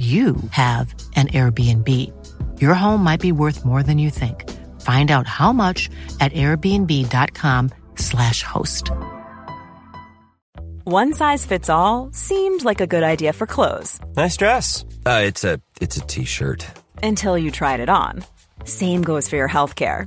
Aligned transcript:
you 0.00 0.36
have 0.50 0.94
an 1.14 1.28
Airbnb. 1.28 1.88
Your 2.58 2.72
home 2.72 3.04
might 3.04 3.20
be 3.20 3.32
worth 3.32 3.66
more 3.66 3.82
than 3.82 3.98
you 3.98 4.08
think. 4.08 4.48
Find 4.80 5.10
out 5.10 5.26
how 5.26 5.52
much 5.52 5.90
at 6.20 6.32
airbnb.com/slash 6.32 8.42
host. 8.42 8.90
One 10.84 11.12
size 11.12 11.44
fits 11.44 11.68
all 11.68 12.08
seemed 12.14 12.64
like 12.64 12.80
a 12.80 12.86
good 12.86 13.02
idea 13.02 13.34
for 13.34 13.46
clothes. 13.46 14.00
Nice 14.16 14.38
dress. 14.38 14.86
Uh, 15.04 15.20
it's 15.24 15.44
a 15.44 15.60
it's 15.82 15.98
a 15.98 16.00
t-shirt. 16.00 16.64
Until 17.02 17.36
you 17.36 17.50
tried 17.50 17.80
it 17.80 17.90
on. 17.90 18.24
Same 18.64 19.02
goes 19.02 19.28
for 19.28 19.36
your 19.36 19.48
healthcare. 19.48 20.06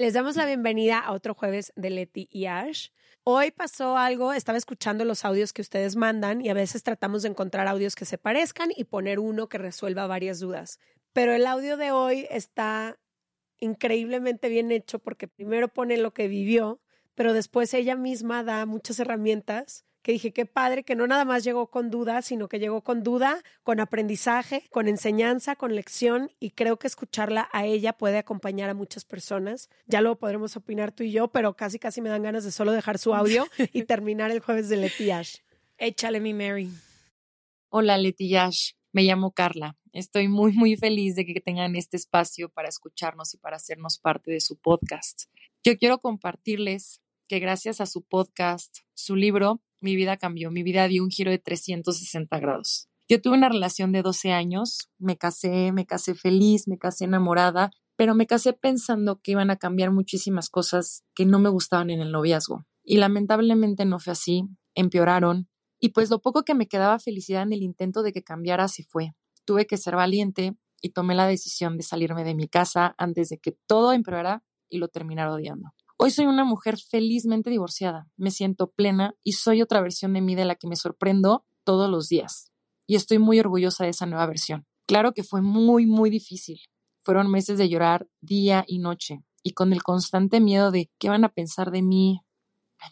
Les 0.00 0.14
damos 0.14 0.34
la 0.36 0.46
bienvenida 0.46 0.98
a 0.98 1.12
otro 1.12 1.34
jueves 1.34 1.74
de 1.76 1.90
Leti 1.90 2.26
y 2.32 2.46
Ash. 2.46 2.88
Hoy 3.22 3.50
pasó 3.50 3.98
algo, 3.98 4.32
estaba 4.32 4.56
escuchando 4.56 5.04
los 5.04 5.26
audios 5.26 5.52
que 5.52 5.60
ustedes 5.60 5.94
mandan 5.94 6.40
y 6.40 6.48
a 6.48 6.54
veces 6.54 6.82
tratamos 6.82 7.20
de 7.20 7.28
encontrar 7.28 7.68
audios 7.68 7.96
que 7.96 8.06
se 8.06 8.16
parezcan 8.16 8.70
y 8.74 8.84
poner 8.84 9.18
uno 9.18 9.50
que 9.50 9.58
resuelva 9.58 10.06
varias 10.06 10.40
dudas. 10.40 10.78
Pero 11.12 11.34
el 11.34 11.44
audio 11.44 11.76
de 11.76 11.92
hoy 11.92 12.26
está 12.30 12.98
increíblemente 13.58 14.48
bien 14.48 14.72
hecho 14.72 15.00
porque 15.00 15.28
primero 15.28 15.68
pone 15.68 15.98
lo 15.98 16.14
que 16.14 16.28
vivió, 16.28 16.80
pero 17.14 17.34
después 17.34 17.74
ella 17.74 17.94
misma 17.94 18.42
da 18.42 18.64
muchas 18.64 19.00
herramientas 19.00 19.84
que 20.02 20.12
dije, 20.12 20.32
qué 20.32 20.46
padre, 20.46 20.82
que 20.82 20.94
no 20.94 21.06
nada 21.06 21.24
más 21.24 21.44
llegó 21.44 21.68
con 21.68 21.90
duda, 21.90 22.22
sino 22.22 22.48
que 22.48 22.58
llegó 22.58 22.82
con 22.82 23.02
duda, 23.02 23.42
con 23.62 23.80
aprendizaje, 23.80 24.64
con 24.70 24.88
enseñanza, 24.88 25.56
con 25.56 25.74
lección, 25.74 26.30
y 26.40 26.50
creo 26.50 26.78
que 26.78 26.86
escucharla 26.86 27.48
a 27.52 27.66
ella 27.66 27.92
puede 27.92 28.18
acompañar 28.18 28.70
a 28.70 28.74
muchas 28.74 29.04
personas. 29.04 29.68
Ya 29.86 30.00
luego 30.00 30.16
podremos 30.16 30.56
opinar 30.56 30.92
tú 30.92 31.02
y 31.02 31.12
yo, 31.12 31.28
pero 31.28 31.54
casi 31.54 31.78
casi 31.78 32.00
me 32.00 32.08
dan 32.08 32.22
ganas 32.22 32.44
de 32.44 32.52
solo 32.52 32.72
dejar 32.72 32.98
su 32.98 33.14
audio 33.14 33.46
y 33.72 33.84
terminar 33.84 34.30
el 34.30 34.40
jueves 34.40 34.68
de 34.68 34.76
Letiash. 34.76 35.36
Échale 35.78 36.20
mi 36.20 36.34
Mary. 36.34 36.70
Hola 37.68 37.96
Letiash, 37.98 38.72
me 38.92 39.02
llamo 39.02 39.32
Carla. 39.32 39.76
Estoy 39.92 40.28
muy, 40.28 40.52
muy 40.52 40.76
feliz 40.76 41.16
de 41.16 41.26
que 41.26 41.40
tengan 41.40 41.74
este 41.74 41.96
espacio 41.96 42.48
para 42.48 42.68
escucharnos 42.68 43.34
y 43.34 43.38
para 43.38 43.56
hacernos 43.56 43.98
parte 43.98 44.30
de 44.30 44.40
su 44.40 44.56
podcast. 44.56 45.24
Yo 45.64 45.76
quiero 45.78 45.98
compartirles 45.98 47.02
que 47.30 47.38
gracias 47.38 47.80
a 47.80 47.86
su 47.86 48.02
podcast, 48.02 48.78
su 48.92 49.14
libro, 49.14 49.62
mi 49.80 49.94
vida 49.94 50.16
cambió, 50.16 50.50
mi 50.50 50.64
vida 50.64 50.88
dio 50.88 51.04
un 51.04 51.10
giro 51.10 51.30
de 51.30 51.38
360 51.38 52.40
grados. 52.40 52.88
Yo 53.08 53.22
tuve 53.22 53.36
una 53.36 53.48
relación 53.48 53.92
de 53.92 54.02
12 54.02 54.32
años, 54.32 54.90
me 54.98 55.16
casé, 55.16 55.70
me 55.70 55.86
casé 55.86 56.16
feliz, 56.16 56.66
me 56.66 56.76
casé 56.76 57.04
enamorada, 57.04 57.70
pero 57.94 58.16
me 58.16 58.26
casé 58.26 58.52
pensando 58.52 59.20
que 59.22 59.30
iban 59.30 59.48
a 59.50 59.58
cambiar 59.58 59.92
muchísimas 59.92 60.50
cosas 60.50 61.04
que 61.14 61.24
no 61.24 61.38
me 61.38 61.50
gustaban 61.50 61.90
en 61.90 62.00
el 62.00 62.10
noviazgo. 62.10 62.64
Y 62.82 62.96
lamentablemente 62.96 63.84
no 63.84 64.00
fue 64.00 64.14
así, 64.14 64.42
empeoraron. 64.74 65.48
Y 65.78 65.90
pues 65.90 66.10
lo 66.10 66.20
poco 66.20 66.42
que 66.42 66.56
me 66.56 66.66
quedaba 66.66 66.98
felicidad 66.98 67.44
en 67.44 67.52
el 67.52 67.62
intento 67.62 68.02
de 68.02 68.12
que 68.12 68.24
cambiara 68.24 68.66
se 68.66 68.82
fue. 68.82 69.12
Tuve 69.44 69.68
que 69.68 69.76
ser 69.76 69.94
valiente 69.94 70.56
y 70.82 70.90
tomé 70.90 71.14
la 71.14 71.28
decisión 71.28 71.76
de 71.76 71.84
salirme 71.84 72.24
de 72.24 72.34
mi 72.34 72.48
casa 72.48 72.96
antes 72.98 73.28
de 73.28 73.38
que 73.38 73.56
todo 73.68 73.92
empeorara 73.92 74.42
y 74.68 74.78
lo 74.78 74.88
terminara 74.88 75.32
odiando. 75.32 75.70
Hoy 76.02 76.10
soy 76.10 76.24
una 76.24 76.44
mujer 76.44 76.78
felizmente 76.78 77.50
divorciada, 77.50 78.08
me 78.16 78.30
siento 78.30 78.70
plena 78.70 79.14
y 79.22 79.32
soy 79.32 79.60
otra 79.60 79.82
versión 79.82 80.14
de 80.14 80.22
mí 80.22 80.34
de 80.34 80.46
la 80.46 80.54
que 80.54 80.66
me 80.66 80.74
sorprendo 80.74 81.44
todos 81.62 81.90
los 81.90 82.08
días. 82.08 82.50
Y 82.86 82.94
estoy 82.94 83.18
muy 83.18 83.38
orgullosa 83.38 83.84
de 83.84 83.90
esa 83.90 84.06
nueva 84.06 84.24
versión. 84.24 84.66
Claro 84.86 85.12
que 85.12 85.24
fue 85.24 85.42
muy, 85.42 85.84
muy 85.84 86.08
difícil. 86.08 86.58
Fueron 87.02 87.30
meses 87.30 87.58
de 87.58 87.68
llorar 87.68 88.08
día 88.22 88.64
y 88.66 88.78
noche 88.78 89.22
y 89.42 89.50
con 89.50 89.74
el 89.74 89.82
constante 89.82 90.40
miedo 90.40 90.70
de 90.70 90.90
qué 90.98 91.10
van 91.10 91.24
a 91.24 91.28
pensar 91.28 91.70
de 91.70 91.82
mí, 91.82 92.22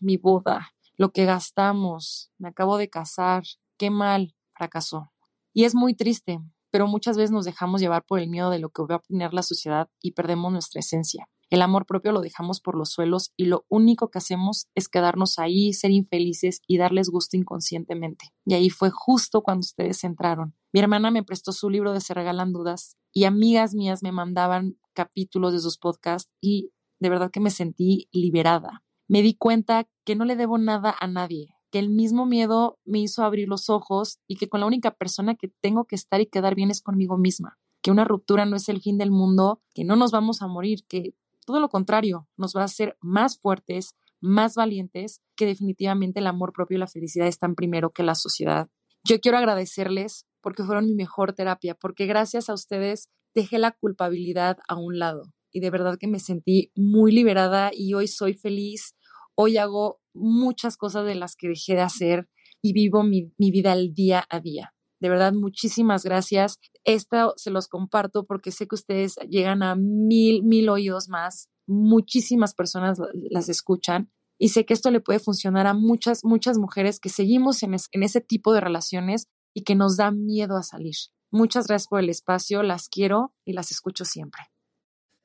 mi 0.02 0.18
boda, 0.18 0.72
lo 0.98 1.10
que 1.10 1.24
gastamos, 1.24 2.30
me 2.36 2.48
acabo 2.48 2.76
de 2.76 2.90
casar, 2.90 3.42
qué 3.78 3.88
mal, 3.88 4.34
fracasó. 4.52 5.12
Y 5.54 5.64
es 5.64 5.74
muy 5.74 5.94
triste, 5.94 6.40
pero 6.70 6.86
muchas 6.86 7.16
veces 7.16 7.30
nos 7.30 7.46
dejamos 7.46 7.80
llevar 7.80 8.04
por 8.04 8.20
el 8.20 8.28
miedo 8.28 8.50
de 8.50 8.58
lo 8.58 8.68
que 8.68 8.82
va 8.82 8.96
a 8.96 8.98
opinar 8.98 9.32
la 9.32 9.42
sociedad 9.42 9.88
y 10.02 10.12
perdemos 10.12 10.52
nuestra 10.52 10.80
esencia. 10.80 11.26
El 11.50 11.62
amor 11.62 11.86
propio 11.86 12.12
lo 12.12 12.20
dejamos 12.20 12.60
por 12.60 12.76
los 12.76 12.90
suelos 12.90 13.32
y 13.36 13.46
lo 13.46 13.64
único 13.68 14.10
que 14.10 14.18
hacemos 14.18 14.68
es 14.74 14.88
quedarnos 14.88 15.38
ahí, 15.38 15.72
ser 15.72 15.90
infelices 15.90 16.60
y 16.66 16.76
darles 16.76 17.08
gusto 17.08 17.36
inconscientemente. 17.36 18.34
Y 18.44 18.54
ahí 18.54 18.68
fue 18.68 18.90
justo 18.90 19.42
cuando 19.42 19.60
ustedes 19.60 20.04
entraron. 20.04 20.54
Mi 20.72 20.80
hermana 20.80 21.10
me 21.10 21.22
prestó 21.22 21.52
su 21.52 21.70
libro 21.70 21.92
de 21.94 22.00
Se 22.00 22.12
Regalan 22.12 22.52
Dudas 22.52 22.98
y 23.12 23.24
amigas 23.24 23.74
mías 23.74 24.02
me 24.02 24.12
mandaban 24.12 24.76
capítulos 24.92 25.54
de 25.54 25.60
sus 25.60 25.78
podcasts 25.78 26.30
y 26.40 26.72
de 27.00 27.08
verdad 27.08 27.30
que 27.30 27.40
me 27.40 27.50
sentí 27.50 28.08
liberada. 28.12 28.84
Me 29.06 29.22
di 29.22 29.34
cuenta 29.34 29.88
que 30.04 30.16
no 30.16 30.26
le 30.26 30.36
debo 30.36 30.58
nada 30.58 30.94
a 31.00 31.06
nadie, 31.06 31.54
que 31.70 31.78
el 31.78 31.88
mismo 31.88 32.26
miedo 32.26 32.78
me 32.84 32.98
hizo 32.98 33.24
abrir 33.24 33.48
los 33.48 33.70
ojos 33.70 34.18
y 34.26 34.36
que 34.36 34.48
con 34.48 34.60
la 34.60 34.66
única 34.66 34.90
persona 34.90 35.34
que 35.34 35.48
tengo 35.62 35.86
que 35.86 35.96
estar 35.96 36.20
y 36.20 36.26
quedar 36.26 36.54
bien 36.54 36.70
es 36.70 36.82
conmigo 36.82 37.16
misma, 37.16 37.58
que 37.82 37.90
una 37.90 38.04
ruptura 38.04 38.44
no 38.44 38.56
es 38.56 38.68
el 38.68 38.82
fin 38.82 38.98
del 38.98 39.10
mundo, 39.10 39.62
que 39.74 39.84
no 39.84 39.96
nos 39.96 40.10
vamos 40.10 40.42
a 40.42 40.46
morir, 40.46 40.84
que 40.86 41.14
todo 41.48 41.60
lo 41.60 41.70
contrario, 41.70 42.28
nos 42.36 42.54
va 42.54 42.60
a 42.60 42.66
hacer 42.66 42.98
más 43.00 43.38
fuertes, 43.40 43.94
más 44.20 44.54
valientes, 44.54 45.22
que 45.34 45.46
definitivamente 45.46 46.20
el 46.20 46.26
amor 46.26 46.52
propio 46.52 46.76
y 46.76 46.80
la 46.80 46.86
felicidad 46.86 47.26
están 47.26 47.54
primero 47.54 47.88
que 47.90 48.02
la 48.02 48.14
sociedad. 48.14 48.68
Yo 49.02 49.18
quiero 49.18 49.38
agradecerles 49.38 50.26
porque 50.42 50.62
fueron 50.62 50.84
mi 50.84 50.94
mejor 50.94 51.32
terapia, 51.32 51.74
porque 51.74 52.04
gracias 52.04 52.50
a 52.50 52.52
ustedes 52.52 53.08
dejé 53.34 53.58
la 53.58 53.70
culpabilidad 53.70 54.58
a 54.68 54.76
un 54.76 54.98
lado 54.98 55.32
y 55.50 55.60
de 55.60 55.70
verdad 55.70 55.96
que 55.98 56.06
me 56.06 56.18
sentí 56.18 56.70
muy 56.76 57.12
liberada 57.12 57.70
y 57.72 57.94
hoy 57.94 58.08
soy 58.08 58.34
feliz, 58.34 58.94
hoy 59.34 59.56
hago 59.56 60.02
muchas 60.12 60.76
cosas 60.76 61.06
de 61.06 61.14
las 61.14 61.34
que 61.34 61.48
dejé 61.48 61.76
de 61.76 61.80
hacer 61.80 62.28
y 62.60 62.74
vivo 62.74 63.04
mi, 63.04 63.32
mi 63.38 63.50
vida 63.50 63.72
al 63.72 63.94
día 63.94 64.26
a 64.28 64.40
día. 64.40 64.74
De 65.00 65.08
verdad, 65.08 65.32
muchísimas 65.32 66.04
gracias. 66.04 66.58
Esto 66.84 67.34
se 67.36 67.50
los 67.50 67.68
comparto 67.68 68.24
porque 68.24 68.50
sé 68.50 68.66
que 68.66 68.74
ustedes 68.74 69.16
llegan 69.28 69.62
a 69.62 69.74
mil, 69.76 70.42
mil 70.42 70.68
oídos 70.68 71.08
más. 71.08 71.48
Muchísimas 71.66 72.54
personas 72.54 72.98
las 73.30 73.48
escuchan 73.48 74.10
y 74.38 74.50
sé 74.50 74.64
que 74.64 74.74
esto 74.74 74.90
le 74.90 75.00
puede 75.00 75.18
funcionar 75.18 75.66
a 75.66 75.74
muchas, 75.74 76.24
muchas 76.24 76.58
mujeres 76.58 77.00
que 77.00 77.08
seguimos 77.08 77.62
en, 77.62 77.74
en 77.92 78.02
ese 78.02 78.20
tipo 78.20 78.52
de 78.52 78.60
relaciones 78.60 79.26
y 79.54 79.64
que 79.64 79.74
nos 79.74 79.96
da 79.96 80.10
miedo 80.10 80.56
a 80.56 80.62
salir. 80.62 80.94
Muchas 81.30 81.66
gracias 81.66 81.88
por 81.88 82.00
el 82.00 82.08
espacio, 82.08 82.62
las 82.62 82.88
quiero 82.88 83.34
y 83.44 83.52
las 83.52 83.70
escucho 83.70 84.04
siempre. 84.04 84.42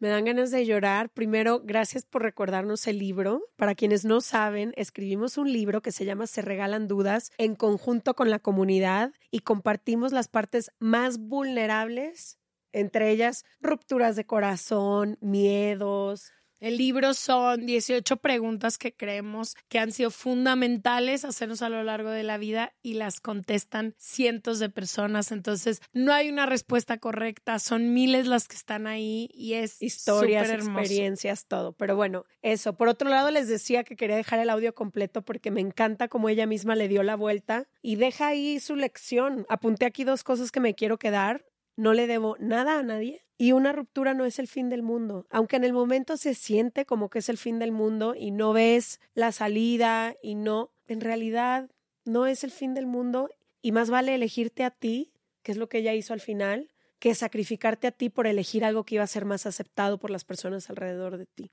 Me 0.03 0.09
dan 0.09 0.25
ganas 0.25 0.51
de 0.51 0.65
llorar. 0.65 1.09
Primero, 1.09 1.61
gracias 1.63 2.03
por 2.05 2.23
recordarnos 2.23 2.88
el 2.88 3.00
libro. 3.00 3.41
Para 3.55 3.73
quienes 3.73 4.03
no 4.03 4.19
saben, 4.19 4.73
escribimos 4.75 5.38
un 5.38 5.50
libro 5.50 5.81
que 5.81 5.94
se 5.94 6.03
llama 6.03 6.27
Se 6.27 6.41
regalan 6.41 6.89
dudas 6.89 7.31
en 7.38 7.55
conjunto 7.55 8.13
con 8.13 8.29
la 8.29 8.39
comunidad 8.39 9.13
y 9.31 9.39
compartimos 9.39 10.11
las 10.11 10.27
partes 10.27 10.73
más 10.77 11.19
vulnerables, 11.19 12.38
entre 12.73 13.11
ellas 13.11 13.45
rupturas 13.61 14.17
de 14.17 14.25
corazón, 14.25 15.17
miedos, 15.21 16.33
el 16.63 16.77
libro 16.77 17.13
son 17.13 17.65
18 17.65 18.15
preguntas 18.18 18.77
que 18.77 18.95
creemos 18.95 19.57
que 19.68 19.80
han 19.80 19.92
sido 19.92 20.12
fundamentales 20.12 21.25
hacernos 21.25 21.62
a 21.62 21.68
lo 21.68 21.83
largo 21.83 22.10
de 22.10 22.24
la 22.24 22.38
vida 22.38 22.74
y 22.81 22.94
las 22.94 23.19
contestan 23.19 23.95
cientos 23.98 24.60
de 24.60 24.69
personas. 24.69 25.33
Entonces, 25.33 25.81
no 25.92 26.13
hay 26.13 26.30
una 26.30 26.45
respuesta 26.45 27.00
correcta, 27.00 27.60
son 27.60 27.94
miles 27.94 28.27
las 28.27 28.48
que 28.48 28.56
están 28.56 28.88
ahí 28.88 29.30
y 29.33 29.56
es 29.56 29.81
historias, 29.81 30.50
experiencias, 30.51 31.48
todo. 31.48 31.74
Pero 31.74 31.98
bueno, 31.98 32.24
eso. 32.42 32.77
Por 32.77 32.88
otro 32.88 33.10
lado, 33.10 33.30
les 33.30 33.50
decía 33.50 33.83
que 33.83 33.98
quería 33.98 34.15
dejar 34.15 34.39
el 34.39 34.50
audio 34.50 34.74
completo 34.74 35.21
porque 35.21 35.51
me 35.51 35.60
encanta 35.60 36.07
cómo 36.07 36.30
ella 36.30 36.45
misma 36.45 36.77
le 36.77 36.88
dio 36.88 37.04
la 37.04 37.18
vuelta 37.18 37.68
y 37.81 37.98
deja 37.98 38.27
ahí 38.27 38.62
su 38.62 38.77
lección. 38.77 39.45
Apunté 39.50 39.86
aquí 39.86 40.06
dos 40.06 40.24
cosas 40.24 40.50
que 40.50 40.62
me 40.62 40.75
quiero 40.75 40.98
quedar. 40.98 41.44
No 41.75 41.94
le 41.94 42.08
debo 42.08 42.38
nada 42.40 42.80
a 42.80 42.84
nadie 42.84 43.25
y 43.38 43.52
una 43.52 43.72
ruptura 43.74 44.14
no 44.14 44.25
es 44.25 44.40
el 44.40 44.48
fin 44.48 44.70
del 44.70 44.84
mundo, 44.84 45.25
aunque 45.30 45.56
en 45.56 45.64
el 45.64 45.74
momento 45.74 46.18
se 46.18 46.34
siente 46.34 46.86
como 46.86 47.10
que 47.10 47.20
es 47.20 47.30
el 47.30 47.38
fin 47.38 47.60
del 47.60 47.72
mundo 47.72 48.16
y 48.16 48.31
no 48.31 48.54
ves 48.54 49.00
la 49.16 49.31
salida 49.31 50.16
y 50.22 50.36
no, 50.36 50.72
en 50.88 51.02
realidad 51.02 51.70
no 52.06 52.28
es 52.28 52.44
el 52.44 52.52
fin 52.52 52.74
del 52.74 52.86
mundo 52.86 53.30
y 53.62 53.72
más 53.72 53.90
vale 53.90 54.14
elegirte 54.14 54.64
a 54.64 54.72
ti, 54.72 55.12
que 55.42 55.52
es 55.52 55.58
lo 55.58 55.68
que 55.68 55.80
ella 55.80 55.94
hizo 55.94 56.14
al 56.14 56.22
final, 56.22 56.72
que 57.00 57.16
sacrificarte 57.16 57.88
a 57.88 57.92
ti 57.92 58.10
por 58.10 58.28
elegir 58.28 58.64
algo 58.64 58.86
que 58.86 58.96
iba 58.96 59.04
a 59.04 59.08
ser 59.08 59.25
más 59.25 59.46
aceptado 59.46 59.98
por 59.98 60.10
las 60.10 60.24
personas 60.24 60.70
alrededor 60.70 61.18
de 61.18 61.25
ti. 61.25 61.52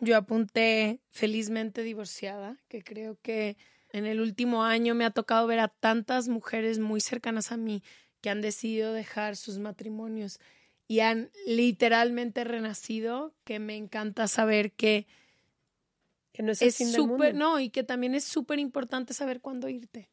Yo 0.00 0.16
apunté 0.16 1.00
felizmente 1.10 1.82
divorciada, 1.82 2.56
que 2.68 2.82
creo 2.82 3.18
que 3.22 3.56
en 3.92 4.06
el 4.06 4.20
último 4.20 4.64
año 4.64 4.94
me 4.94 5.04
ha 5.04 5.10
tocado 5.10 5.46
ver 5.46 5.60
a 5.60 5.68
tantas 5.68 6.28
mujeres 6.28 6.78
muy 6.78 7.00
cercanas 7.00 7.52
a 7.52 7.56
mí 7.56 7.82
que 8.20 8.30
han 8.30 8.40
decidido 8.40 8.92
dejar 8.92 9.36
sus 9.36 9.58
matrimonios 9.58 10.40
y 10.88 11.00
han 11.00 11.30
literalmente 11.46 12.44
renacido, 12.44 13.32
que 13.44 13.58
me 13.58 13.76
encanta 13.76 14.26
saber 14.28 14.72
que, 14.72 15.06
que 16.32 16.42
no 16.42 16.52
es, 16.52 16.62
es 16.62 16.92
súper, 16.92 17.34
no, 17.34 17.60
y 17.60 17.70
que 17.70 17.84
también 17.84 18.14
es 18.14 18.24
súper 18.24 18.58
importante 18.58 19.14
saber 19.14 19.40
cuándo 19.40 19.68
irte. 19.68 20.10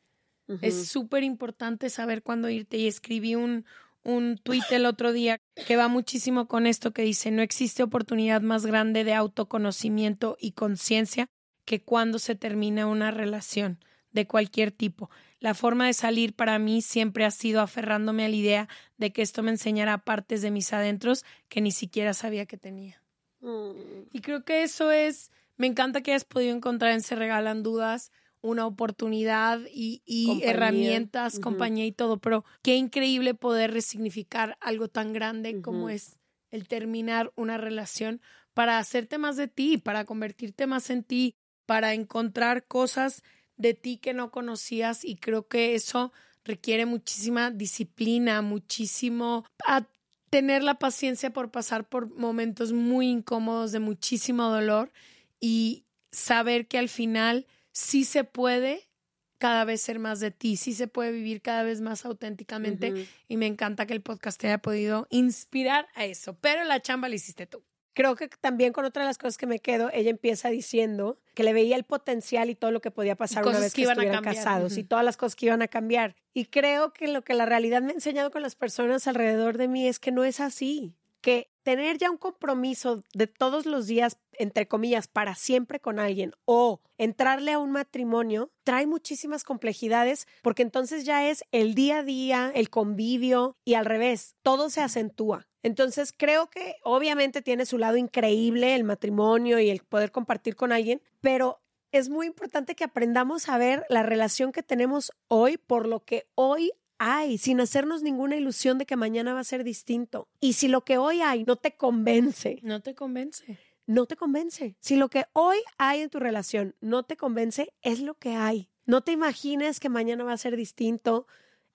Es 0.62 0.88
súper 0.88 1.24
importante 1.24 1.90
saber 1.90 2.24
cuándo 2.24 2.50
irte. 2.50 2.78
Y 2.78 2.88
escribí 2.88 3.36
un, 3.36 3.66
un 4.04 4.38
tuit 4.38 4.64
el 4.72 4.86
otro 4.86 5.12
día 5.12 5.42
que 5.66 5.76
va 5.76 5.90
muchísimo 5.90 6.48
con 6.48 6.66
esto 6.66 6.92
que 6.92 7.02
dice, 7.02 7.32
no 7.32 7.42
existe 7.42 7.84
oportunidad 7.84 8.42
más 8.42 8.66
grande 8.66 9.04
de 9.04 9.14
autoconocimiento 9.14 10.38
y 10.40 10.54
conciencia 10.54 11.28
que 11.66 11.82
cuando 11.82 12.18
se 12.18 12.36
termina 12.36 12.88
una 12.88 13.12
relación 13.12 13.84
de 14.12 14.26
cualquier 14.26 14.72
tipo. 14.72 15.10
La 15.40 15.54
forma 15.54 15.86
de 15.86 15.94
salir 15.94 16.34
para 16.34 16.58
mí 16.58 16.82
siempre 16.82 17.26
ha 17.26 17.32
sido 17.32 17.62
aferrándome 17.62 18.26
a 18.26 18.30
la 18.30 18.36
idea 18.36 18.70
de 18.98 19.12
que 19.12 19.22
esto 19.22 19.44
me 19.44 19.52
enseñará 19.52 20.00
partes 20.00 20.42
de 20.42 20.52
mis 20.52 20.74
adentros 20.74 21.26
que 21.48 21.62
ni 21.62 21.72
siquiera 21.72 22.14
sabía 22.14 22.46
que 22.46 22.58
tenía. 22.58 23.02
Mm. 23.42 24.08
Y 24.12 24.22
creo 24.22 24.44
que 24.44 24.64
eso 24.64 24.92
es, 24.92 25.32
me 25.56 25.68
encanta 25.68 26.02
que 26.02 26.12
hayas 26.12 26.26
podido 26.26 26.56
encontrar 26.56 26.92
en 26.92 27.02
Se 27.02 27.16
Regalan 27.16 27.64
Dudas 27.64 28.12
una 28.42 28.66
oportunidad 28.66 29.62
y, 29.70 30.02
herramientas, 30.44 31.40
compañía 31.40 31.86
y 31.86 31.92
todo, 31.92 32.18
pero 32.18 32.46
qué 32.62 32.76
increíble 32.76 33.34
poder 33.34 33.74
resignificar 33.74 34.58
algo 34.62 34.88
tan 34.88 35.12
grande 35.12 35.62
como 35.62 35.90
es 35.90 36.20
el 36.50 36.68
terminar 36.68 37.32
una 37.36 37.58
relación 37.58 38.22
para 38.54 38.78
hacerte 38.78 39.18
más 39.18 39.38
de 39.38 39.48
ti, 39.48 39.78
para 39.78 40.06
convertirte 40.06 40.66
más 40.66 40.90
en 40.90 41.04
ti, 41.04 41.36
para 41.66 41.94
encontrar 41.94 42.66
cosas 42.66 43.24
de 43.58 43.74
ti 43.74 43.98
que 43.98 44.14
no 44.14 44.32
conocías 44.32 45.04
y 45.04 45.16
creo 45.18 45.48
que 45.48 45.76
eso 45.76 46.14
requiere 46.46 46.86
muchísima 46.86 47.52
disciplina, 47.52 48.42
muchísimo 48.42 49.46
a 49.66 49.86
tener 50.30 50.64
la 50.64 50.76
paciencia 50.76 51.32
por 51.32 51.52
pasar 51.52 51.88
por 51.88 52.14
momentos 52.16 52.74
muy 52.74 53.10
incómodos 53.10 53.72
de 53.72 53.80
muchísimo 53.80 54.50
dolor 54.50 54.92
y 55.40 55.86
saber 56.12 56.68
que 56.68 56.78
al 56.78 56.90
final 56.90 57.48
sí 57.72 58.06
se 58.06 58.24
puede 58.24 58.90
cada 59.38 59.66
vez 59.66 59.82
ser 59.82 60.00
más 60.00 60.20
de 60.20 60.32
ti, 60.32 60.58
sí 60.58 60.74
se 60.74 60.88
puede 60.88 61.12
vivir 61.12 61.42
cada 61.42 61.64
vez 61.64 61.80
más 61.80 62.06
auténticamente 62.06 63.08
y 63.28 63.38
me 63.38 63.46
encanta 63.46 63.86
que 63.86 63.94
el 63.94 64.02
podcast 64.02 64.40
te 64.40 64.48
haya 64.48 64.58
podido 64.58 65.08
inspirar 65.12 65.88
a 65.94 66.06
eso, 66.06 66.36
pero 66.40 66.64
la 66.64 66.82
chamba 66.82 67.08
la 67.08 67.16
hiciste 67.16 67.46
tú. 67.46 67.64
Creo 67.98 68.16
que 68.16 68.28
también 68.28 68.74
con 68.74 68.86
otra 68.86 69.02
de 69.02 69.08
las 69.08 69.18
cosas 69.18 69.40
que 69.40 69.48
me 69.48 69.58
quedo, 69.58 69.90
ella 69.92 70.12
empieza 70.12 70.50
diciendo 70.50 71.18
que 71.34 71.42
le 71.42 71.52
veía 71.52 71.76
el 71.76 71.84
potencial 71.84 72.48
y 72.52 72.54
todo 72.54 72.70
lo 72.70 72.80
que 72.80 72.92
podía 72.92 73.16
pasar 73.16 73.44
una 73.44 73.60
vez 73.60 73.74
que, 73.74 73.82
estuvieran 73.82 74.24
casados 74.24 74.78
y 74.78 74.84
todas 74.84 75.04
las 75.04 75.18
cosas 75.18 75.36
que 75.36 75.48
iban 75.48 75.64
a 75.64 75.68
cambiar. 75.68 76.16
Y 76.32 76.46
creo 76.46 76.94
que 76.94 77.08
lo 77.08 77.24
que 77.24 77.34
la 77.34 77.48
realidad 77.48 77.82
me 77.82 77.94
ha 77.94 77.96
enseñado 77.96 78.30
con 78.30 78.44
las 78.44 78.54
personas 78.54 79.08
alrededor 79.08 79.58
de 79.58 79.68
mí 79.68 79.88
es 79.88 79.98
que 79.98 80.12
no 80.12 80.26
es 80.26 80.40
así, 80.40 80.94
que 81.22 81.50
tener 81.64 81.98
ya 81.98 82.12
un 82.12 82.18
compromiso 82.18 83.04
de 83.16 83.26
todos 83.26 83.66
los 83.66 83.88
días, 83.88 84.20
entre 84.38 84.68
comillas, 84.68 85.08
para 85.08 85.36
siempre 85.36 85.80
con 85.80 86.00
alguien 86.00 86.34
o 86.46 86.82
entrarle 86.98 87.52
a 87.52 87.60
un 87.60 87.72
matrimonio 87.72 88.52
trae 88.64 88.88
muchísimas 88.88 89.44
complejidades 89.44 90.28
porque 90.42 90.64
entonces 90.64 91.06
ya 91.06 91.28
es 91.28 91.44
el 91.52 91.74
día 91.76 92.00
a 92.00 92.04
día, 92.04 92.52
el 92.56 92.70
convivio 92.70 93.58
y 93.66 93.76
al 93.76 93.86
revés, 93.86 94.36
todo 94.42 94.70
se 94.70 94.82
acentúa. 94.82 95.48
Entonces 95.64 96.14
creo 96.16 96.50
que 96.50 96.76
obviamente 96.84 97.42
tiene 97.42 97.66
su 97.66 97.78
lado 97.78 97.98
increíble 97.98 98.76
el 98.76 98.84
matrimonio 98.84 99.60
y 99.60 99.70
el 99.70 99.80
poder 99.80 100.12
compartir 100.12 100.56
con 100.56 100.72
alguien, 100.72 101.02
pero 101.22 101.62
es 101.92 102.10
muy 102.10 102.28
importante 102.28 102.76
que 102.76 102.84
aprendamos 102.84 103.50
a 103.50 103.58
ver 103.58 103.86
la 103.90 104.04
relación 104.04 104.52
que 104.52 104.64
tenemos 104.64 105.12
hoy 105.28 105.58
por 105.58 105.88
lo 105.88 106.04
que 106.04 106.28
hoy 106.36 106.72
hay, 107.00 107.38
sin 107.38 107.60
hacernos 107.62 108.02
ninguna 108.02 108.36
ilusión 108.36 108.78
de 108.78 108.86
que 108.86 108.96
mañana 108.96 109.34
va 109.34 109.42
a 109.42 109.46
ser 109.46 109.64
distinto. 109.64 110.28
Y 110.40 110.54
si 110.54 110.68
lo 110.68 110.84
que 110.84 110.98
hoy 110.98 111.22
hay 111.22 111.44
no 111.44 111.56
te 111.56 111.76
convence. 111.76 112.60
No 112.64 112.82
te 112.82 112.96
convence. 112.96 113.60
No 113.88 114.06
te 114.06 114.18
convence. 114.18 114.76
Si 114.82 114.98
lo 114.98 115.08
que 115.08 115.28
hoy 115.32 115.60
hay 115.78 116.02
en 116.02 116.10
tu 116.10 116.20
relación 116.20 116.76
no 116.82 117.04
te 117.04 117.16
convence, 117.16 117.74
es 117.82 118.02
lo 118.02 118.16
que 118.16 118.36
hay. 118.36 118.70
No 118.86 119.02
te 119.02 119.14
imagines 119.14 119.80
que 119.80 119.88
mañana 119.88 120.26
va 120.26 120.34
a 120.34 120.38
ser 120.38 120.58
distinto. 120.58 121.26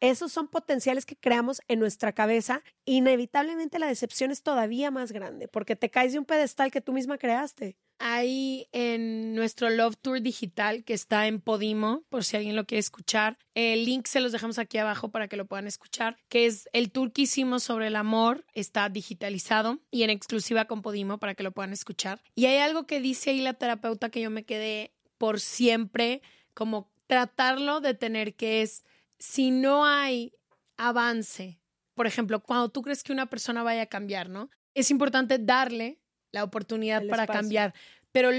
Esos 0.02 0.32
son 0.32 0.48
potenciales 0.48 1.06
que 1.06 1.14
creamos 1.14 1.62
en 1.68 1.78
nuestra 1.78 2.12
cabeza. 2.12 2.64
Inevitablemente 2.84 3.78
la 3.78 3.86
decepción 3.86 4.32
es 4.32 4.42
todavía 4.42 4.90
más 4.90 5.12
grande 5.12 5.46
porque 5.46 5.76
te 5.76 5.90
caes 5.90 6.12
de 6.12 6.18
un 6.18 6.24
pedestal 6.24 6.72
que 6.72 6.80
tú 6.80 6.92
misma 6.92 7.18
creaste. 7.18 7.76
Ahí 8.00 8.66
en 8.72 9.32
nuestro 9.36 9.70
Love 9.70 9.94
Tour 10.02 10.20
digital 10.20 10.82
que 10.82 10.92
está 10.92 11.28
en 11.28 11.40
Podimo, 11.40 12.02
por 12.08 12.24
si 12.24 12.36
alguien 12.36 12.56
lo 12.56 12.66
quiere 12.66 12.80
escuchar, 12.80 13.38
el 13.54 13.84
link 13.84 14.08
se 14.08 14.18
los 14.18 14.32
dejamos 14.32 14.58
aquí 14.58 14.76
abajo 14.78 15.12
para 15.12 15.28
que 15.28 15.36
lo 15.36 15.46
puedan 15.46 15.68
escuchar, 15.68 16.16
que 16.28 16.46
es 16.46 16.68
el 16.72 16.90
tour 16.90 17.12
que 17.12 17.22
hicimos 17.22 17.62
sobre 17.62 17.86
el 17.86 17.94
amor, 17.94 18.44
está 18.54 18.88
digitalizado 18.88 19.78
y 19.92 20.02
en 20.02 20.10
exclusiva 20.10 20.64
con 20.64 20.82
Podimo 20.82 21.18
para 21.18 21.36
que 21.36 21.44
lo 21.44 21.52
puedan 21.52 21.72
escuchar. 21.72 22.20
Y 22.34 22.46
hay 22.46 22.56
algo 22.58 22.88
que 22.88 23.00
dice 23.00 23.30
ahí 23.30 23.40
la 23.40 23.54
terapeuta 23.54 24.10
que 24.10 24.20
yo 24.20 24.30
me 24.30 24.42
quedé 24.42 24.96
por 25.16 25.38
siempre 25.38 26.22
como 26.54 26.90
tratarlo 27.06 27.80
de 27.80 27.94
tener 27.94 28.34
que 28.34 28.62
es 28.62 28.82
si 29.22 29.52
no 29.52 29.86
hay 29.86 30.34
avance, 30.76 31.60
por 31.94 32.08
ejemplo, 32.08 32.42
cuando 32.42 32.70
tú 32.70 32.82
crees 32.82 33.04
que 33.04 33.12
una 33.12 33.26
persona 33.26 33.62
vaya 33.62 33.82
a 33.82 33.86
cambiar, 33.86 34.28
¿no? 34.28 34.50
Es 34.74 34.90
importante 34.90 35.38
darle 35.38 36.00
la 36.32 36.42
oportunidad 36.42 37.06
para 37.06 37.28
cambiar, 37.28 37.72
pero 38.10 38.30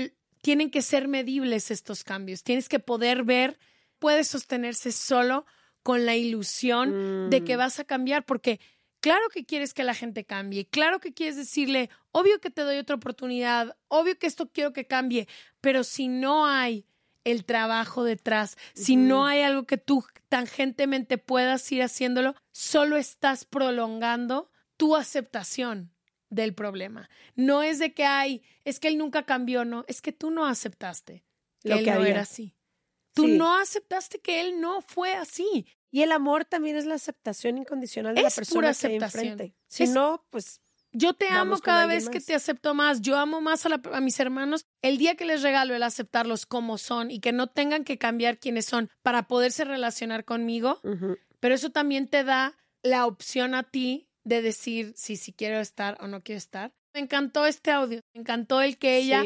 tienen 0.41 0.69
que 0.69 0.81
ser 0.81 1.07
medibles 1.07 1.71
estos 1.71 2.03
cambios. 2.03 2.43
Tienes 2.43 2.67
que 2.67 2.79
poder 2.79 3.23
ver, 3.23 3.59
puede 3.97 4.25
sostenerse 4.25 4.91
solo 4.91 5.45
con 5.83 6.05
la 6.05 6.17
ilusión 6.17 7.29
de 7.29 7.45
que 7.45 7.55
mm. 7.55 7.59
vas 7.59 7.79
a 7.79 7.85
cambiar, 7.85 8.25
porque 8.25 8.59
claro 8.99 9.29
que 9.29 9.45
quieres 9.45 9.73
que 9.73 9.85
la 9.85 9.93
gente 9.93 10.25
cambie, 10.25 10.67
claro 10.67 10.99
que 10.99 11.13
quieres 11.13 11.37
decirle, 11.37 11.89
obvio 12.11 12.41
que 12.41 12.49
te 12.49 12.61
doy 12.61 12.77
otra 12.77 12.97
oportunidad, 12.97 13.77
obvio 13.87 14.19
que 14.19 14.27
esto 14.27 14.51
quiero 14.51 14.73
que 14.73 14.85
cambie, 14.85 15.29
pero 15.61 15.85
si 15.85 16.09
no 16.09 16.45
hay 16.45 16.85
el 17.23 17.45
trabajo 17.45 18.03
detrás. 18.03 18.57
Si 18.73 18.95
no 18.95 19.25
hay 19.25 19.41
algo 19.41 19.65
que 19.65 19.77
tú 19.77 20.05
tangentemente 20.29 21.17
puedas 21.17 21.71
ir 21.71 21.83
haciéndolo, 21.83 22.35
solo 22.51 22.97
estás 22.97 23.45
prolongando 23.45 24.49
tu 24.77 24.95
aceptación 24.95 25.93
del 26.29 26.53
problema. 26.53 27.09
No 27.35 27.63
es 27.63 27.79
de 27.79 27.93
que 27.93 28.05
hay, 28.05 28.41
es 28.65 28.79
que 28.79 28.87
él 28.87 28.97
nunca 28.97 29.25
cambió, 29.25 29.65
no, 29.65 29.85
es 29.87 30.01
que 30.01 30.11
tú 30.11 30.31
no 30.31 30.45
aceptaste 30.45 31.23
que 31.61 31.69
Lo 31.69 31.75
él 31.77 31.85
no 31.85 32.05
era 32.05 32.21
así. 32.21 32.55
Tú 33.13 33.27
no 33.27 33.57
aceptaste 33.57 34.19
que 34.19 34.41
él 34.41 34.59
no 34.59 34.81
fue 34.81 35.13
así. 35.13 35.67
Y 35.91 36.01
el 36.01 36.11
amor 36.11 36.45
también 36.45 36.75
es 36.75 36.85
la 36.85 36.95
aceptación 36.95 37.59
incondicional 37.59 38.15
de 38.15 38.23
la 38.23 38.31
persona 38.31 38.73
que 38.73 38.95
enfrente. 38.95 39.55
Si 39.67 39.85
no, 39.85 40.25
pues 40.31 40.62
yo 40.93 41.13
te 41.13 41.27
amo 41.29 41.57
cada 41.57 41.85
vez 41.87 42.09
que 42.09 42.21
te 42.21 42.35
acepto 42.35 42.73
más. 42.73 43.01
Yo 43.01 43.17
amo 43.17 43.41
más 43.41 43.65
a, 43.65 44.01
mis 44.01 44.19
hermanos. 44.19 44.65
El 44.81 44.97
día 44.97 45.15
que 45.15 45.25
les 45.25 45.41
regalo 45.41 45.75
el 45.75 45.83
aceptarlos 45.83 46.45
como 46.45 46.77
son 46.77 47.11
y 47.11 47.19
que 47.19 47.31
no 47.31 47.47
tengan 47.47 47.83
que 47.83 47.97
cambiar 47.97 48.37
quiénes 48.37 48.65
son 48.65 48.89
para 49.01 49.27
poderse 49.27 49.65
relacionar 49.65 50.23
conmigo, 50.23 50.79
pero 51.39 51.55
eso 51.55 51.71
también 51.71 52.07
te 52.07 52.23
da 52.23 52.55
la 52.83 53.05
opción 53.05 53.55
a 53.55 53.63
ti 53.63 54.07
de 54.23 54.41
decir 54.41 54.93
si, 54.95 55.17
si 55.17 55.33
quiero 55.33 55.59
estar 55.59 55.97
o 55.99 56.07
no 56.07 56.21
quiero 56.21 56.37
estar. 56.37 56.73
Me 56.93 57.01
encantó 57.01 57.45
este 57.45 57.71
audio, 57.71 58.01
me 58.13 58.21
encantó 58.21 58.61
el 58.61 58.77
que 58.77 58.97
ella, 58.97 59.23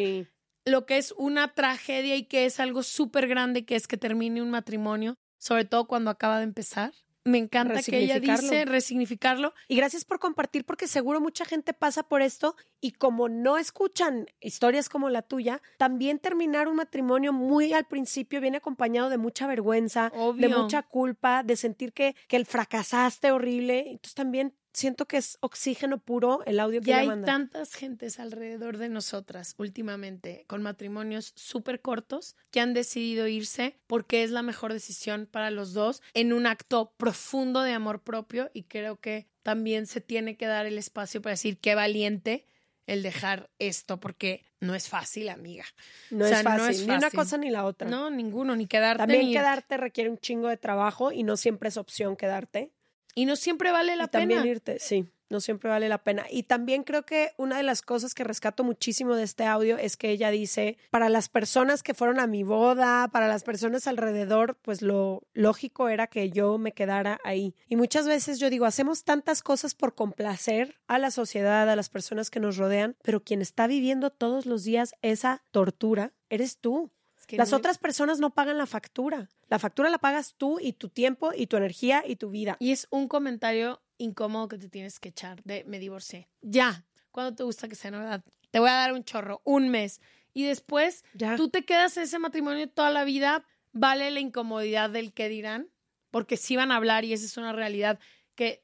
lo 0.65 0.85
que 0.85 0.97
es 0.97 1.13
una 1.17 1.53
tragedia 1.53 2.15
y 2.15 2.23
que 2.23 2.45
es 2.45 2.59
algo 2.59 2.81
súper 2.81 3.27
grande, 3.27 3.65
que 3.65 3.75
es 3.75 3.87
que 3.87 3.97
termine 3.97 4.41
un 4.41 4.49
matrimonio, 4.49 5.15
sobre 5.37 5.65
todo 5.65 5.85
cuando 5.87 6.09
acaba 6.09 6.37
de 6.37 6.45
empezar. 6.45 6.93
Me 7.27 7.37
encanta 7.37 7.83
que 7.83 7.99
ella 7.99 8.19
dice 8.19 8.65
resignificarlo. 8.65 9.53
Y 9.67 9.75
gracias 9.75 10.05
por 10.05 10.19
compartir, 10.19 10.65
porque 10.65 10.87
seguro 10.87 11.19
mucha 11.19 11.43
gente 11.45 11.73
pasa 11.73 12.03
por 12.03 12.21
esto 12.21 12.55
y 12.79 12.91
como 12.91 13.27
no 13.27 13.57
escuchan 13.57 14.27
historias 14.39 14.87
como 14.87 15.09
la 15.09 15.21
tuya, 15.21 15.61
también 15.77 16.19
terminar 16.19 16.67
un 16.67 16.77
matrimonio 16.77 17.33
muy 17.33 17.73
al 17.73 17.85
principio 17.85 18.39
viene 18.39 18.57
acompañado 18.57 19.09
de 19.09 19.17
mucha 19.17 19.45
vergüenza, 19.45 20.11
de 20.35 20.47
mucha 20.47 20.83
culpa, 20.83 21.43
de 21.43 21.55
sentir 21.57 21.91
que, 21.91 22.15
que 22.27 22.37
el 22.37 22.45
fracasaste 22.45 23.31
horrible. 23.31 23.79
Entonces 23.91 24.15
también 24.15 24.53
siento 24.77 25.07
que 25.07 25.17
es 25.17 25.39
oxígeno 25.41 25.97
puro 25.97 26.43
el 26.45 26.59
audio 26.59 26.81
que 26.81 26.91
ya 26.91 26.99
hay 26.99 27.09
tantas 27.25 27.73
gentes 27.73 28.19
alrededor 28.19 28.77
de 28.77 28.89
nosotras 28.89 29.55
últimamente 29.57 30.45
con 30.45 30.61
matrimonios 30.61 31.33
súper 31.35 31.81
cortos 31.81 32.35
que 32.51 32.59
han 32.59 32.75
decidido 32.75 33.27
irse 33.27 33.79
porque 33.87 34.23
es 34.23 34.29
la 34.29 34.43
mejor 34.43 34.73
decisión 34.73 35.27
para 35.29 35.49
los 35.49 35.73
dos 35.73 36.03
en 36.13 36.31
un 36.31 36.45
acto 36.45 36.93
profundo 36.97 37.63
de 37.63 37.73
amor 37.73 38.03
propio 38.03 38.51
y 38.53 38.63
creo 38.63 38.99
que 38.99 39.27
también 39.41 39.87
se 39.87 39.99
tiene 39.99 40.37
que 40.37 40.45
dar 40.45 40.67
el 40.67 40.77
espacio 40.77 41.23
para 41.23 41.33
decir 41.33 41.57
qué 41.57 41.73
valiente 41.73 42.45
el 42.85 43.01
dejar 43.01 43.49
esto 43.57 43.99
porque 43.99 44.45
no 44.59 44.75
es 44.75 44.89
fácil, 44.89 45.29
amiga. 45.29 45.65
No, 46.11 46.25
es, 46.25 46.41
fácil, 46.41 46.87
ni 46.87 46.95
una 46.95 47.11
cosa 47.11 47.37
ni 47.37 47.49
la 47.49 47.65
otra. 47.65 47.89
No, 47.89 48.09
ninguno, 48.09 48.55
ni 48.55 48.65
quedarte. 48.65 48.99
También 48.99 49.31
quedarte 49.31 49.77
requiere 49.77 50.09
un 50.09 50.17
chingo 50.17 50.47
de 50.47 50.57
trabajo 50.57 51.11
y 51.11 51.23
no 51.23 51.35
siempre 51.35 51.69
es 51.69 51.77
opción 51.77 52.15
quedarte. 52.15 52.71
Y 53.17 53.25
no 53.25 53.35
siempre 53.35 53.71
vale 53.71 53.95
la 53.95 54.09
pena. 54.09 54.35
También 54.35 54.45
irte, 54.45 54.77
sí, 54.77 55.07
no 55.29 55.39
siempre 55.39 55.71
vale 55.71 55.89
la 55.89 56.03
pena. 56.03 56.27
Y 56.29 56.43
también 56.43 56.83
creo 56.83 57.03
que 57.03 57.31
una 57.37 57.57
de 57.57 57.63
las 57.63 57.81
cosas 57.81 58.13
que 58.13 58.23
rescato 58.23 58.63
muchísimo 58.63 59.15
de 59.15 59.23
este 59.23 59.43
audio 59.43 59.75
es 59.79 59.97
que 59.97 60.11
ella 60.11 60.29
dice, 60.29 60.77
para 60.91 61.09
las 61.09 61.27
personas 61.27 61.81
que 61.81 61.95
fueron 61.95 62.19
a 62.19 62.27
mi 62.27 62.43
boda, 62.43 63.07
para 63.07 63.27
las 63.27 63.41
personas 63.41 63.87
alrededor, 63.87 64.59
pues 64.61 64.83
lo 64.83 65.23
lógico 65.33 65.89
era 65.89 66.05
que 66.05 66.29
yo 66.29 66.59
me 66.59 66.73
quedara 66.73 67.19
ahí. 67.23 67.55
Y 67.67 67.75
muchas 67.75 68.07
veces 68.07 68.37
yo 68.37 68.51
digo, 68.51 68.65
hacemos 68.65 69.03
tantas 69.03 69.41
cosas 69.41 69.73
por 69.73 69.95
complacer 69.95 70.75
a 70.85 70.99
la 70.99 71.09
sociedad, 71.09 71.67
a 71.67 71.75
las 71.75 71.89
personas 71.89 72.29
que 72.29 72.39
nos 72.39 72.57
rodean, 72.57 72.97
pero 73.01 73.23
quien 73.23 73.41
está 73.41 73.65
viviendo 73.65 74.11
todos 74.11 74.45
los 74.45 74.63
días 74.63 74.93
esa 75.01 75.43
tortura, 75.49 76.13
eres 76.29 76.59
tú. 76.59 76.91
Las 77.31 77.51
otras 77.51 77.77
personas 77.77 78.19
no 78.19 78.33
pagan 78.33 78.57
la 78.57 78.65
factura. 78.65 79.29
La 79.49 79.59
factura 79.59 79.89
la 79.89 79.97
pagas 79.97 80.35
tú 80.37 80.59
y 80.61 80.73
tu 80.73 80.89
tiempo 80.89 81.31
y 81.35 81.47
tu 81.47 81.57
energía 81.57 82.03
y 82.05 82.15
tu 82.15 82.29
vida. 82.29 82.55
Y 82.59 82.71
es 82.71 82.87
un 82.89 83.07
comentario 83.07 83.81
incómodo 83.97 84.47
que 84.47 84.57
te 84.57 84.69
tienes 84.69 84.99
que 84.99 85.09
echar 85.09 85.43
de 85.43 85.63
me 85.65 85.79
divorcié. 85.79 86.29
Ya. 86.41 86.85
¿Cuándo 87.11 87.35
te 87.35 87.43
gusta 87.43 87.67
que 87.67 87.75
sea 87.75 87.91
novedad? 87.91 88.23
Te 88.51 88.59
voy 88.59 88.69
a 88.69 88.73
dar 88.73 88.93
un 88.93 89.03
chorro, 89.03 89.41
un 89.43 89.69
mes. 89.69 89.99
Y 90.33 90.43
después 90.43 91.03
ya. 91.13 91.35
tú 91.35 91.49
te 91.49 91.65
quedas 91.65 91.97
en 91.97 92.03
ese 92.03 92.19
matrimonio 92.19 92.69
toda 92.69 92.91
la 92.91 93.03
vida. 93.03 93.43
¿Vale 93.73 94.09
la 94.11 94.19
incomodidad 94.19 94.89
del 94.89 95.13
que 95.13 95.27
dirán? 95.27 95.69
Porque 96.11 96.37
sí 96.37 96.55
van 96.55 96.71
a 96.71 96.77
hablar 96.77 97.03
y 97.03 97.13
esa 97.13 97.25
es 97.25 97.37
una 97.37 97.53
realidad 97.53 97.99
que 98.35 98.63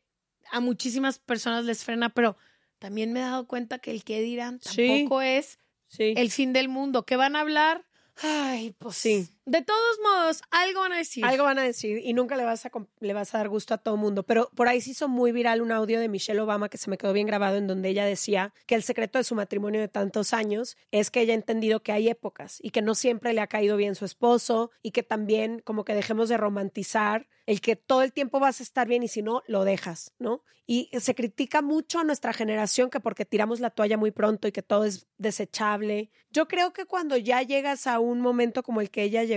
a 0.52 0.60
muchísimas 0.60 1.20
personas 1.20 1.66
les 1.66 1.84
frena, 1.84 2.10
pero 2.10 2.38
también 2.80 3.12
me 3.12 3.20
he 3.20 3.24
dado 3.24 3.48
cuenta 3.48 3.80
que 3.80 3.92
el 3.92 4.04
que 4.04 4.22
dirán 4.22 4.60
tampoco 4.60 5.22
es 5.22 5.58
el 5.98 6.32
fin 6.32 6.54
del 6.54 6.70
mundo. 6.70 7.06
¿Qué 7.06 7.16
van 7.16 7.36
a 7.36 7.42
hablar? 7.42 7.86
Ay, 8.18 8.76
pues 8.80 8.96
sí. 8.98 9.30
De 9.46 9.62
todos 9.62 10.00
modos, 10.02 10.42
algo 10.52 10.82
van 10.82 10.94
a 10.94 10.98
decir. 10.98 11.26
Algo 11.26 11.44
van 11.44 11.60
a 11.60 11.64
decir 11.64 12.00
y 12.02 12.14
nunca 12.14 12.38
le 12.38 12.46
vas 12.46 12.66
a, 12.66 13.38
dar 13.38 13.50
gusto 13.50 13.74
a 13.74 13.78
todo 13.78 13.98
mundo. 13.98 14.24
Pero 14.24 14.50
por 14.56 14.70
ahí 14.70 14.80
se 14.80 14.92
hizo 14.92 15.10
muy 15.10 15.34
viral 15.34 15.62
un 15.62 15.74
audio 15.74 16.00
de 16.00 16.08
Michelle 16.08 16.40
Obama 16.40 16.70
que 16.70 16.78
se 16.78 16.90
me 16.90 16.98
quedó 16.98 17.12
bien 17.12 17.28
grabado 17.28 17.58
en 17.58 17.68
donde 17.68 17.90
ella 17.90 18.06
decía 18.06 18.54
que 18.66 18.76
el 18.76 18.84
secreto 18.84 19.18
de 19.18 19.26
su 19.26 19.36
matrimonio 19.36 19.82
de 19.82 19.90
tantos 19.90 20.34
años 20.34 20.78
es 20.92 21.12
que 21.12 21.22
ella 21.22 21.34
ha 21.34 21.36
entendido 21.36 21.82
que 21.82 21.92
hay 21.92 22.08
épocas 22.08 22.60
y 22.62 22.72
que 22.72 22.82
no 22.82 22.96
siempre 22.96 23.34
le 23.34 23.42
ha 23.42 23.48
caído 23.48 23.76
bien 23.76 23.96
su 23.96 24.06
esposo 24.06 24.72
y 24.82 24.92
que 24.92 25.04
también 25.04 25.60
como 25.60 25.84
que 25.84 25.94
dejemos 25.94 26.30
de 26.30 26.38
romantizar 26.38 27.28
el 27.46 27.62
que 27.62 27.76
todo 27.76 28.02
el 28.02 28.14
tiempo 28.14 28.40
vas 28.40 28.60
a 28.60 28.64
estar 28.64 28.88
bien 28.88 29.04
y 29.04 29.08
si 29.08 29.22
no, 29.22 29.44
lo 29.48 29.66
dejas, 29.66 30.14
¿no? 30.20 30.44
Y 30.66 30.90
se 30.98 31.14
critica 31.14 31.62
mucho 31.62 32.00
a 32.00 32.06
nuestra 32.06 32.32
generación 32.32 32.90
que 32.90 33.02
porque 33.02 33.26
tiramos 33.26 33.60
la 33.60 33.70
toalla 33.70 33.98
muy 33.98 34.12
pronto 34.12 34.48
y 34.48 34.54
que 34.54 34.64
todo 34.64 34.86
es 34.86 35.08
desechable. 35.18 36.10
Yo 36.32 36.48
creo 36.48 36.72
que 36.72 36.86
cuando 36.86 37.18
ya 37.18 37.42
llegas 37.42 37.86
a 37.86 38.00
un 38.00 38.22
momento 38.22 38.64
como 38.64 38.80
el 38.80 38.90
que 38.90 39.04
ella 39.04 39.26
llegó, 39.26 39.33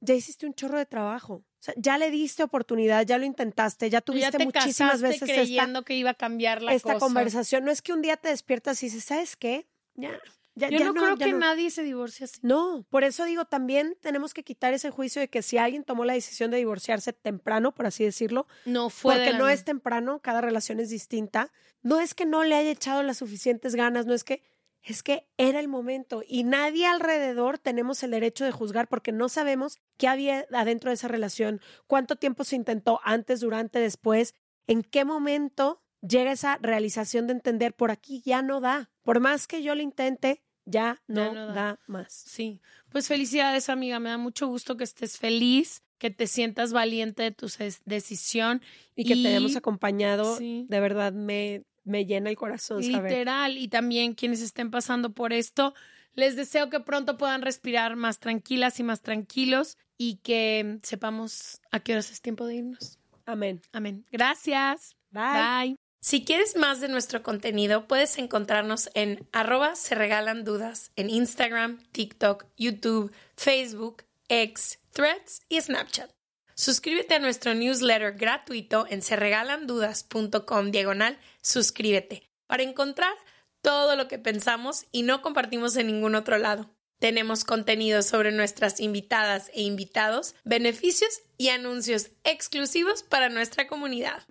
ya 0.00 0.14
hiciste 0.14 0.46
un 0.46 0.54
chorro 0.54 0.78
de 0.78 0.86
trabajo. 0.86 1.34
O 1.34 1.64
sea, 1.64 1.74
ya 1.76 1.96
le 1.96 2.10
diste 2.10 2.42
oportunidad, 2.42 3.06
ya 3.06 3.16
lo 3.16 3.24
intentaste, 3.24 3.88
ya 3.88 4.02
tuviste 4.02 4.38
muchísimas 4.44 5.00
veces 5.00 5.22
creyendo 5.22 5.82
que 5.82 5.94
iba 5.94 6.10
a 6.10 6.14
cambiar 6.14 6.62
la 6.62 6.74
esta 6.74 6.98
conversación. 6.98 7.64
No 7.64 7.70
es 7.70 7.80
que 7.80 7.92
un 7.92 8.02
día 8.02 8.16
te 8.16 8.28
despiertas 8.28 8.82
y 8.82 8.86
dices, 8.86 9.04
¿sabes 9.04 9.36
qué? 9.36 9.66
Ya, 9.94 10.20
ya, 10.56 10.68
Yo 10.68 10.92
no, 10.92 10.92
creo 10.92 11.16
que 11.16 11.32
nadie 11.32 11.70
se 11.70 11.82
divorcie 11.82 12.24
así. 12.24 12.38
No, 12.42 12.86
por 12.90 13.02
eso 13.02 13.24
digo, 13.24 13.44
también 13.44 13.96
tenemos 14.00 14.34
que 14.34 14.44
quitar 14.44 14.72
ese 14.72 14.90
juicio 14.90 15.20
de 15.20 15.28
que 15.28 15.42
si 15.42 15.58
alguien 15.58 15.84
tomó 15.84 16.04
la 16.04 16.12
decisión 16.12 16.50
de 16.50 16.58
divorciarse 16.58 17.12
temprano, 17.12 17.72
por 17.72 17.86
así 17.86 18.04
decirlo, 18.04 18.46
no 18.64 18.90
fue 18.90 19.16
porque 19.16 19.32
no 19.32 19.48
es 19.48 19.64
temprano, 19.64 20.20
cada 20.20 20.40
relación 20.40 20.78
es 20.80 20.90
distinta. 20.90 21.50
No 21.82 21.98
es 21.98 22.14
que 22.14 22.24
no 22.24 22.44
le 22.44 22.54
haya 22.54 22.70
echado 22.70 23.02
las 23.02 23.16
suficientes 23.18 23.74
ganas, 23.74 24.06
no 24.06 24.14
es 24.14 24.22
que 24.22 24.42
es 24.84 25.02
que 25.02 25.26
era 25.38 25.60
el 25.60 25.68
momento 25.68 26.22
y 26.26 26.44
nadie 26.44 26.86
alrededor 26.86 27.58
tenemos 27.58 28.02
el 28.02 28.10
derecho 28.10 28.44
de 28.44 28.52
juzgar 28.52 28.86
porque 28.86 29.12
no 29.12 29.28
sabemos 29.28 29.78
qué 29.96 30.08
había 30.08 30.46
adentro 30.52 30.90
de 30.90 30.94
esa 30.94 31.08
relación, 31.08 31.60
cuánto 31.86 32.16
tiempo 32.16 32.44
se 32.44 32.56
intentó 32.56 33.00
antes, 33.02 33.40
durante, 33.40 33.78
después, 33.78 34.34
en 34.66 34.82
qué 34.82 35.04
momento 35.04 35.82
llega 36.06 36.32
esa 36.32 36.58
realización 36.58 37.26
de 37.26 37.32
entender 37.32 37.74
por 37.74 37.90
aquí 37.90 38.22
ya 38.24 38.42
no 38.42 38.60
da, 38.60 38.90
por 39.02 39.20
más 39.20 39.46
que 39.46 39.62
yo 39.62 39.74
lo 39.74 39.82
intente, 39.82 40.42
ya 40.66 41.02
no, 41.08 41.34
da. 41.34 41.80
más. 41.86 42.12
Sí, 42.12 42.60
pues 42.90 43.08
felicidades 43.08 43.70
amiga, 43.70 43.98
me 44.00 44.10
da 44.10 44.18
mucho 44.18 44.46
gusto 44.46 44.76
que 44.76 44.84
estés 44.84 45.18
feliz, 45.18 45.82
que 45.98 46.10
te 46.10 46.26
sientas 46.26 46.72
valiente 46.72 47.22
de 47.22 47.30
tu 47.30 47.46
decisión 47.86 48.60
y 48.94 49.04
que 49.04 49.16
te 49.16 49.28
hayamos 49.28 49.56
acompañado. 49.56 50.38
De 50.38 50.80
verdad 50.80 51.12
me 51.12 51.64
me 51.84 52.06
llena 52.06 52.30
el 52.30 52.36
corazón. 52.36 52.80
Literal, 52.80 53.56
y 53.56 53.68
también 53.68 54.14
quienes 54.14 54.42
estén 54.42 54.70
pasando 54.70 55.12
por 55.12 55.32
esto, 55.32 55.74
les 56.14 56.36
deseo 56.36 56.70
que 56.70 56.80
pronto 56.80 57.16
puedan 57.16 57.42
respirar 57.42 57.96
más 57.96 58.18
tranquilas 58.18 58.80
y 58.80 58.82
más 58.82 59.02
tranquilos 59.02 59.78
y 59.96 60.16
que 60.16 60.78
sepamos 60.82 61.60
a 61.70 61.80
qué 61.80 61.92
horas 61.92 62.10
es 62.10 62.20
tiempo 62.20 62.46
de 62.46 62.56
irnos. 62.56 62.98
Amén. 63.26 63.60
Amén. 63.72 64.04
Gracias. 64.10 64.96
Bye. 65.10 65.68
Bye. 65.68 65.76
Si 66.00 66.22
quieres 66.22 66.54
más 66.56 66.82
de 66.82 66.88
nuestro 66.88 67.22
contenido, 67.22 67.86
puedes 67.88 68.18
encontrarnos 68.18 68.90
en 68.94 69.26
arroba 69.32 69.74
se 69.74 69.94
regalan 69.94 70.44
dudas 70.44 70.92
en 70.96 71.08
Instagram, 71.08 71.78
TikTok, 71.92 72.44
YouTube, 72.58 73.10
Facebook, 73.36 74.04
X, 74.28 74.78
Threads 74.92 75.40
y 75.48 75.60
Snapchat. 75.60 76.10
Suscríbete 76.56 77.14
a 77.14 77.18
nuestro 77.18 77.54
newsletter 77.54 78.12
gratuito 78.12 78.86
en 78.88 79.02
serregalandudas.com 79.02 80.70
diagonal 80.70 81.18
suscríbete 81.42 82.30
para 82.46 82.62
encontrar 82.62 83.12
todo 83.60 83.96
lo 83.96 84.06
que 84.06 84.18
pensamos 84.18 84.86
y 84.92 85.02
no 85.02 85.20
compartimos 85.20 85.76
en 85.76 85.88
ningún 85.88 86.14
otro 86.14 86.38
lado. 86.38 86.70
Tenemos 87.00 87.44
contenido 87.44 88.02
sobre 88.02 88.30
nuestras 88.30 88.78
invitadas 88.78 89.50
e 89.52 89.62
invitados, 89.62 90.36
beneficios 90.44 91.22
y 91.36 91.48
anuncios 91.48 92.10
exclusivos 92.22 93.02
para 93.02 93.28
nuestra 93.28 93.66
comunidad. 93.66 94.22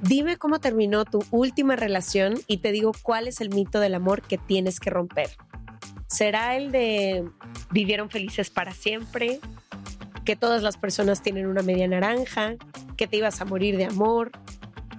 Dime 0.00 0.38
cómo 0.38 0.60
terminó 0.60 1.04
tu 1.04 1.24
última 1.30 1.76
relación 1.76 2.40
y 2.46 2.58
te 2.58 2.72
digo 2.72 2.92
cuál 3.02 3.28
es 3.28 3.40
el 3.40 3.50
mito 3.50 3.80
del 3.80 3.94
amor 3.94 4.22
que 4.22 4.38
tienes 4.38 4.80
que 4.80 4.90
romper. 4.90 5.30
¿Será 6.08 6.56
el 6.56 6.72
de 6.72 7.28
vivieron 7.70 8.08
felices 8.08 8.48
para 8.48 8.72
siempre? 8.72 9.40
Que 10.26 10.36
todas 10.36 10.62
las 10.62 10.76
personas 10.76 11.22
tienen 11.22 11.46
una 11.46 11.62
media 11.62 11.88
naranja, 11.88 12.56
que 12.98 13.06
te 13.06 13.16
ibas 13.16 13.40
a 13.40 13.46
morir 13.46 13.78
de 13.78 13.86
amor. 13.86 14.32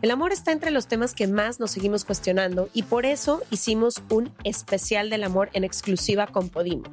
El 0.01 0.09
amor 0.09 0.31
está 0.31 0.51
entre 0.51 0.71
los 0.71 0.87
temas 0.87 1.13
que 1.13 1.27
más 1.27 1.59
nos 1.59 1.71
seguimos 1.71 2.05
cuestionando 2.05 2.69
y 2.73 2.83
por 2.83 3.05
eso 3.05 3.43
hicimos 3.51 4.01
un 4.09 4.33
especial 4.43 5.09
del 5.11 5.23
amor 5.23 5.49
en 5.53 5.63
exclusiva 5.63 6.27
con 6.27 6.49
Podimo, 6.49 6.83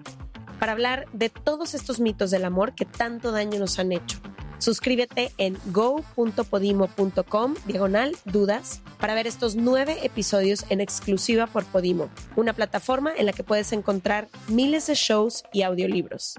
para 0.58 0.72
hablar 0.72 1.06
de 1.12 1.30
todos 1.30 1.74
estos 1.74 2.00
mitos 2.00 2.30
del 2.30 2.44
amor 2.44 2.74
que 2.74 2.84
tanto 2.84 3.30
daño 3.30 3.58
nos 3.58 3.78
han 3.78 3.92
hecho. 3.92 4.18
Suscríbete 4.58 5.30
en 5.38 5.58
go.podimo.com 5.66 7.54
diagonal 7.66 8.16
dudas 8.24 8.80
para 8.98 9.14
ver 9.14 9.26
estos 9.26 9.56
nueve 9.56 9.98
episodios 10.02 10.64
en 10.70 10.80
exclusiva 10.80 11.46
por 11.46 11.64
Podimo, 11.66 12.08
una 12.34 12.52
plataforma 12.52 13.12
en 13.16 13.26
la 13.26 13.32
que 13.32 13.44
puedes 13.44 13.72
encontrar 13.72 14.28
miles 14.48 14.86
de 14.86 14.94
shows 14.94 15.44
y 15.52 15.62
audiolibros. 15.62 16.36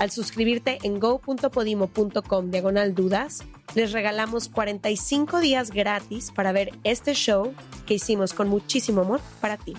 Al 0.00 0.10
suscribirte 0.10 0.78
en 0.82 0.98
go.podimo.com 0.98 2.50
diagonal 2.50 2.94
dudas, 2.94 3.44
les 3.74 3.92
regalamos 3.92 4.48
45 4.48 5.40
días 5.40 5.70
gratis 5.70 6.32
para 6.34 6.52
ver 6.52 6.70
este 6.84 7.12
show 7.12 7.52
que 7.86 7.94
hicimos 7.94 8.32
con 8.32 8.48
muchísimo 8.48 9.02
amor 9.02 9.20
para 9.42 9.58
ti. 9.58 9.74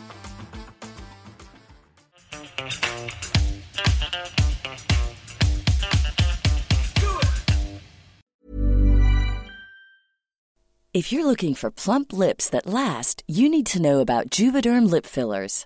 If 10.94 11.12
you're 11.12 11.26
looking 11.26 11.56
for 11.56 11.72
plump 11.72 12.14
lips 12.14 12.48
that 12.52 12.68
last, 12.68 13.24
you 13.26 13.50
need 13.50 13.66
to 13.68 13.82
know 13.82 14.02
about 14.02 14.30
Juvederm 14.30 14.88
lip 14.88 15.08
fillers. 15.08 15.66